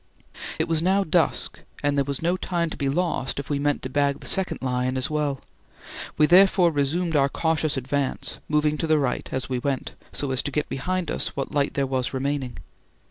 [0.57, 3.83] It was now dusk, and there was no time to be lost if we meant
[3.83, 5.39] to bag the second lion as well.
[6.17, 10.41] We therefore resumed our cautious advance, moving to the right, as we went, so as
[10.41, 12.57] to get behind us what light there was remaining.